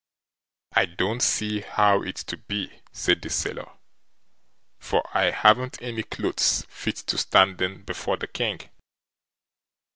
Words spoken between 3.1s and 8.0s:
the sailor, "for I haven't any clothes fit to stand in